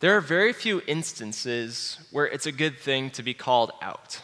[0.00, 4.20] There are very few instances where it's a good thing to be called out.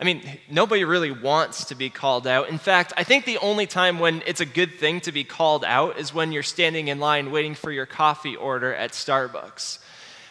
[0.00, 2.48] I mean, nobody really wants to be called out.
[2.48, 5.64] In fact, I think the only time when it's a good thing to be called
[5.64, 9.80] out is when you're standing in line waiting for your coffee order at Starbucks.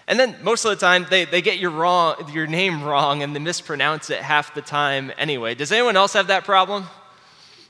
[0.07, 3.36] And then most of the time, they, they get your, wrong, your name wrong and
[3.36, 5.54] they mispronounce it half the time anyway.
[5.54, 6.86] Does anyone else have that problem?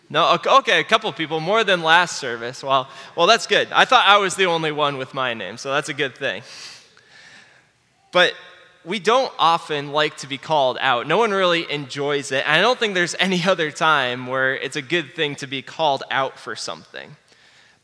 [0.10, 0.38] No?
[0.46, 2.64] Okay, a couple people, more than last service.
[2.64, 3.70] Well, well, that's good.
[3.72, 6.44] I thought I was the only one with my name, so that's a good thing.
[8.12, 8.34] But
[8.86, 11.08] we don't often like to be called out.
[11.08, 12.46] No one really enjoys it.
[12.48, 15.62] And I don't think there's any other time where it's a good thing to be
[15.62, 17.18] called out for something.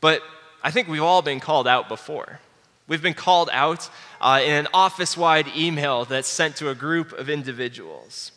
[0.00, 0.22] But
[0.62, 2.40] I think we've all been called out before.
[2.86, 3.88] We've been called out
[4.20, 8.32] uh, in an office wide email that's sent to a group of individuals.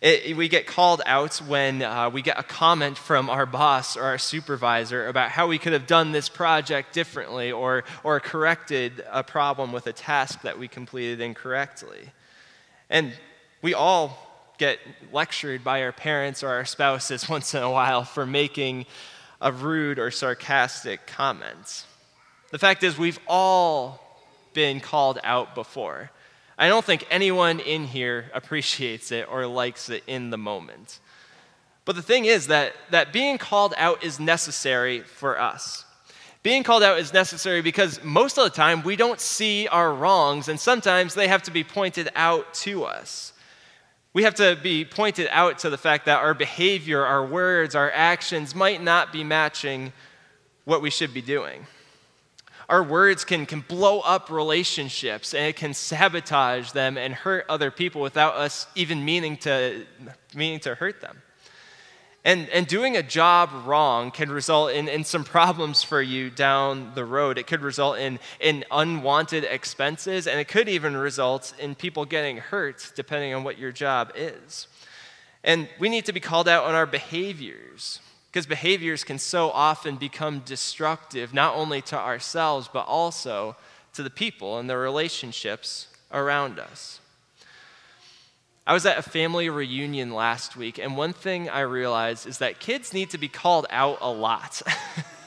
[0.00, 4.04] It, we get called out when uh, we get a comment from our boss or
[4.04, 9.24] our supervisor about how we could have done this project differently or, or corrected a
[9.24, 12.10] problem with a task that we completed incorrectly.
[12.88, 13.12] And
[13.60, 14.24] we all
[14.56, 14.78] get
[15.12, 18.86] lectured by our parents or our spouses once in a while for making
[19.40, 21.84] a rude or sarcastic comment.
[22.50, 24.00] The fact is, we've all
[24.54, 26.10] been called out before.
[26.58, 30.98] I don't think anyone in here appreciates it or likes it in the moment.
[31.84, 35.84] But the thing is that, that being called out is necessary for us.
[36.42, 40.48] Being called out is necessary because most of the time we don't see our wrongs,
[40.48, 43.32] and sometimes they have to be pointed out to us.
[44.12, 47.90] We have to be pointed out to the fact that our behavior, our words, our
[47.90, 49.92] actions might not be matching
[50.64, 51.66] what we should be doing
[52.68, 57.70] our words can, can blow up relationships and it can sabotage them and hurt other
[57.70, 59.86] people without us even meaning to,
[60.34, 61.22] meaning to hurt them.
[62.24, 66.92] And, and doing a job wrong can result in, in some problems for you down
[66.94, 67.38] the road.
[67.38, 72.36] It could result in, in unwanted expenses, and it could even result in people getting
[72.36, 74.66] hurt, depending on what your job is.
[75.42, 78.00] And we need to be called out on our behaviors.
[78.30, 83.56] Because behaviors can so often become destructive, not only to ourselves, but also
[83.94, 87.00] to the people and the relationships around us.
[88.66, 92.60] I was at a family reunion last week, and one thing I realized is that
[92.60, 94.60] kids need to be called out a lot.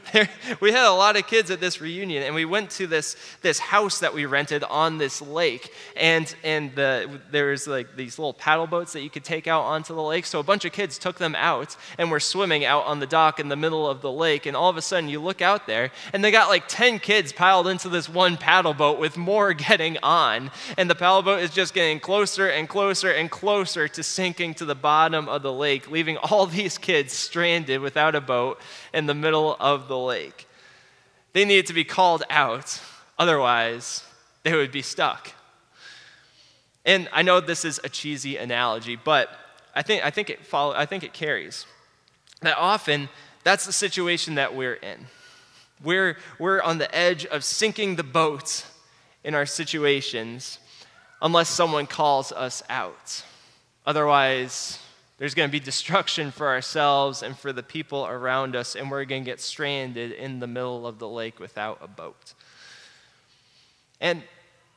[0.60, 3.58] we had a lot of kids at this reunion, and we went to this, this
[3.58, 5.72] house that we rented on this lake.
[5.96, 9.62] And, and the, there was like these little paddle boats that you could take out
[9.62, 10.26] onto the lake.
[10.26, 13.40] So a bunch of kids took them out and were swimming out on the dock
[13.40, 14.46] in the middle of the lake.
[14.46, 17.32] And all of a sudden, you look out there, and they got like 10 kids
[17.32, 20.50] piled into this one paddle boat with more getting on.
[20.76, 24.64] And the paddle boat is just getting closer and closer and closer to sinking to
[24.64, 28.60] the bottom of the lake, leaving all these kids stranded without a boat
[28.92, 30.46] in the middle of the lake.
[31.32, 32.80] They needed to be called out,
[33.18, 34.04] otherwise,
[34.42, 35.32] they would be stuck.
[36.84, 39.28] And I know this is a cheesy analogy, but
[39.74, 41.66] I think, I think, it, follow, I think it carries.
[42.40, 43.08] That often,
[43.44, 45.06] that's the situation that we're in.
[45.82, 48.64] We're, we're on the edge of sinking the boat
[49.24, 50.58] in our situations
[51.20, 53.24] unless someone calls us out.
[53.86, 54.78] Otherwise,
[55.22, 59.04] there's going to be destruction for ourselves and for the people around us, and we're
[59.04, 62.34] going to get stranded in the middle of the lake without a boat.
[64.00, 64.24] And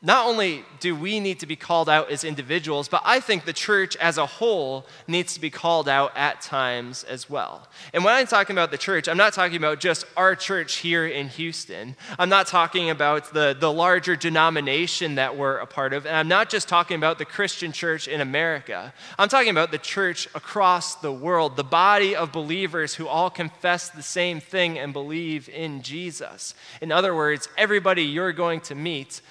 [0.02, 3.54] not only do we need to be called out as individuals, but I think the
[3.54, 7.66] church as a whole needs to be called out at times as well.
[7.94, 11.06] And when I'm talking about the church, I'm not talking about just our church here
[11.06, 11.96] in Houston.
[12.18, 16.04] I'm not talking about the, the larger denomination that we're a part of.
[16.04, 18.92] And I'm not just talking about the Christian church in America.
[19.18, 23.88] I'm talking about the church across the world, the body of believers who all confess
[23.88, 26.54] the same thing and believe in Jesus.
[26.82, 29.22] In other words, everybody you're going to meet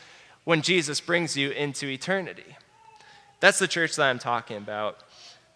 [0.46, 2.56] when Jesus brings you into eternity.
[3.42, 5.04] That's the church that I'm talking about.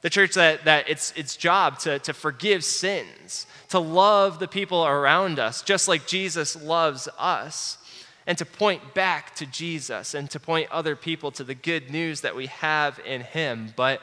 [0.02, 4.86] The church that, that it's its job to, to forgive sins, to love the people
[4.86, 7.78] around us, just like Jesus loves us,
[8.26, 12.22] and to point back to Jesus and to point other people to the good news
[12.22, 13.74] that we have in Him.
[13.76, 14.02] But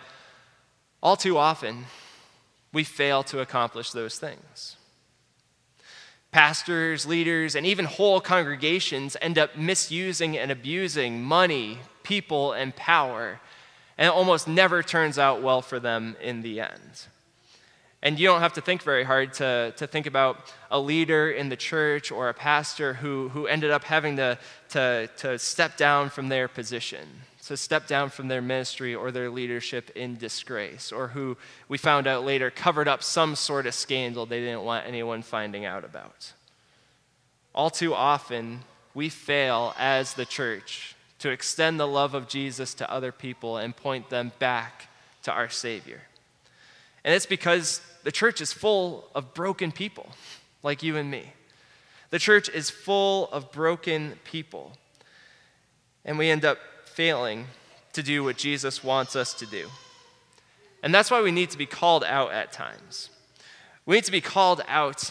[1.02, 1.86] all too often,
[2.72, 4.76] we fail to accomplish those things
[6.36, 13.40] pastors, leaders, and even whole congregations end up misusing and abusing money, people, and power,
[13.96, 17.06] and it almost never turns out well for them in the end.
[18.02, 21.48] And you don't have to think very hard to, to think about a leader in
[21.48, 24.38] the church or a pastor who, who ended up having to,
[24.68, 27.08] to, to step down from their position
[27.46, 31.36] to step down from their ministry or their leadership in disgrace, or who
[31.68, 35.64] we found out later covered up some sort of scandal they didn't want anyone finding
[35.64, 36.32] out about.
[37.54, 38.60] All too often,
[38.94, 43.76] we fail as the church to extend the love of Jesus to other people and
[43.76, 44.88] point them back
[45.22, 46.02] to our Savior.
[47.04, 50.08] And it's because the church is full of broken people
[50.62, 51.32] like you and me.
[52.10, 54.72] The church is full of broken people.
[56.04, 56.58] And we end up
[56.96, 57.44] failing
[57.92, 59.68] to do what Jesus wants us to do.
[60.82, 63.10] And that's why we need to be called out at times.
[63.84, 65.10] We need to be called out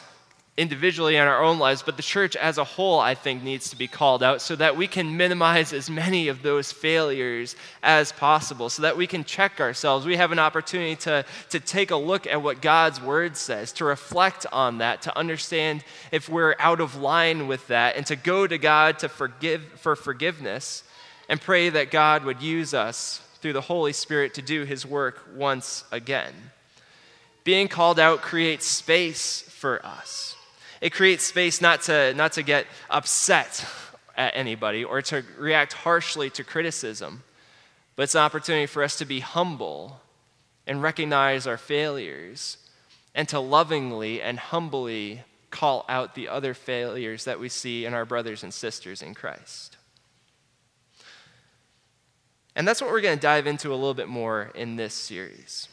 [0.57, 3.75] individually in our own lives, but the church as a whole, I think, needs to
[3.75, 8.69] be called out so that we can minimize as many of those failures as possible,
[8.69, 10.07] so that we can check ourselves.
[10.07, 13.85] We have an opportunity to, to take a look at what God's word says, to
[13.85, 18.47] reflect on that, to understand if we're out of line with that, and to go
[18.47, 20.83] to God to forgive, for forgiveness
[21.29, 25.27] and pray that God would use us through the Holy Spirit to do his work
[25.35, 26.33] once again.
[27.43, 30.35] Being called out creates space for us.
[30.81, 33.65] It creates space not to, not to get upset
[34.17, 37.23] at anybody or to react harshly to criticism,
[37.95, 40.01] but it's an opportunity for us to be humble
[40.67, 42.57] and recognize our failures
[43.13, 48.05] and to lovingly and humbly call out the other failures that we see in our
[48.05, 49.77] brothers and sisters in Christ.
[52.55, 55.67] And that's what we're going to dive into a little bit more in this series.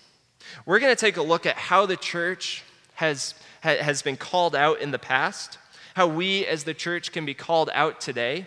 [0.66, 2.64] We're going to take a look at how the church
[2.94, 5.58] has ha- has been called out in the past,
[5.94, 8.46] how we as the church can be called out today,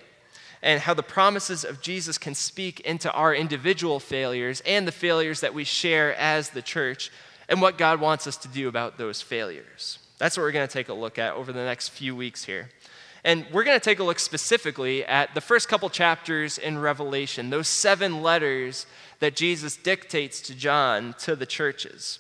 [0.62, 5.42] and how the promises of Jesus can speak into our individual failures and the failures
[5.42, 7.12] that we share as the church,
[7.48, 10.00] and what God wants us to do about those failures.
[10.18, 12.70] That's what we're going to take a look at over the next few weeks here.
[13.26, 17.50] And we're going to take a look specifically at the first couple chapters in Revelation,
[17.50, 18.86] those seven letters
[19.20, 22.20] that Jesus dictates to John to the churches.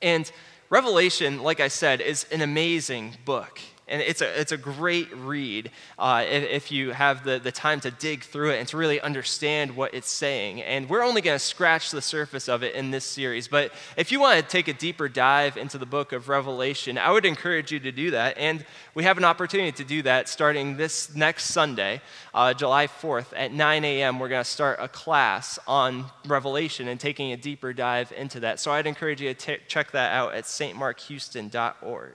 [0.00, 0.30] And
[0.70, 3.58] Revelation, like I said, is an amazing book.
[3.92, 7.78] And it's a, it's a great read uh, if, if, you have the, the time
[7.80, 10.62] to dig through it and to really understand what it's saying.
[10.62, 13.48] And we're only going to scratch the surface of it in this series.
[13.48, 17.10] But if you want to take a deeper dive into the book of Revelation, I
[17.10, 18.38] would encourage you to do that.
[18.38, 22.00] And we have an opportunity to do that starting this next Sunday,
[22.32, 24.18] uh, July 4th at 9 a.m.
[24.18, 28.58] We're going to start a class on Revelation and taking a deeper dive into that.
[28.58, 32.14] So I'd encourage you to t- check that out at stmarkhouston.org.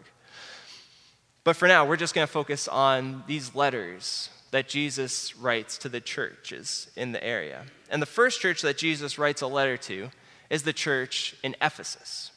[1.48, 5.88] But for now, we're just going to focus on these letters that Jesus writes to
[5.88, 7.64] the churches in the area.
[7.90, 10.10] And the first church that Jesus writes a letter to
[10.50, 12.32] is the church in Ephesus.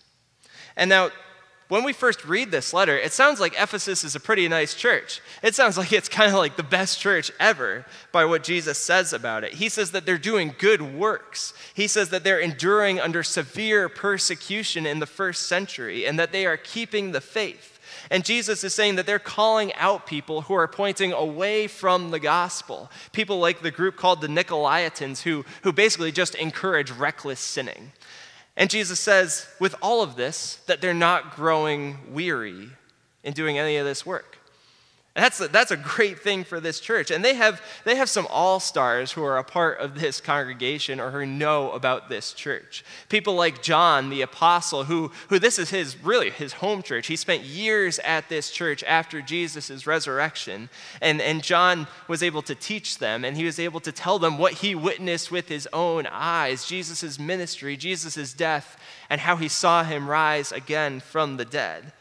[0.76, 1.10] And now,
[1.70, 5.22] when we first read this letter, it sounds like Ephesus is a pretty nice church.
[5.40, 9.12] It sounds like it's kind of like the best church ever by what Jesus says
[9.12, 9.54] about it.
[9.54, 11.54] He says that they're doing good works.
[11.72, 16.44] He says that they're enduring under severe persecution in the first century and that they
[16.44, 17.78] are keeping the faith.
[18.10, 22.18] And Jesus is saying that they're calling out people who are pointing away from the
[22.18, 22.90] gospel.
[23.12, 27.92] People like the group called the Nicolaitans, who, who basically just encourage reckless sinning.
[28.56, 32.68] And Jesus says, with all of this, that they're not growing weary
[33.22, 34.38] in doing any of this work.
[35.14, 37.10] That's a, that's a great thing for this church.
[37.10, 41.00] And they have, they have some all stars who are a part of this congregation
[41.00, 42.84] or who know about this church.
[43.08, 47.08] People like John, the apostle, who, who this is his really his home church.
[47.08, 50.68] He spent years at this church after Jesus' resurrection.
[51.00, 54.38] And, and John was able to teach them and he was able to tell them
[54.38, 58.78] what he witnessed with his own eyes Jesus' ministry, Jesus' death,
[59.10, 61.92] and how he saw him rise again from the dead.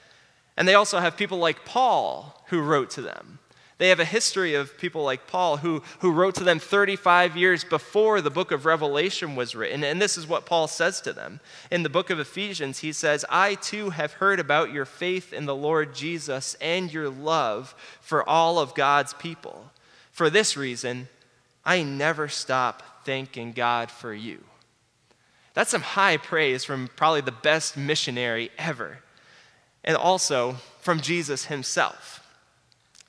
[0.59, 3.39] And they also have people like Paul who wrote to them.
[3.77, 7.63] They have a history of people like Paul who, who wrote to them 35 years
[7.63, 9.85] before the book of Revelation was written.
[9.85, 11.39] And this is what Paul says to them.
[11.71, 15.45] In the book of Ephesians, he says, I too have heard about your faith in
[15.45, 19.71] the Lord Jesus and your love for all of God's people.
[20.11, 21.07] For this reason,
[21.63, 24.43] I never stop thanking God for you.
[25.53, 28.99] That's some high praise from probably the best missionary ever
[29.83, 32.25] and also from Jesus himself.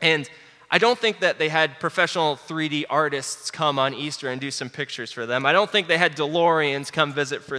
[0.01, 0.29] And
[0.71, 4.71] I don't think that they had professional 3D artists come on Easter and do some
[4.71, 5.45] pictures for them.
[5.45, 7.59] I don't think they had DeLoreans come visit for